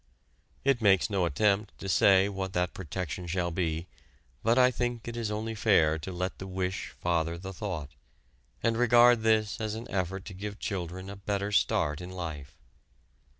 [0.65, 3.85] It makes no attempt to say what that protection shall be,
[4.41, 7.91] but I think it is only fair to let the wish father the thought,
[8.63, 12.57] and regard this as an effort to give children a better start in life.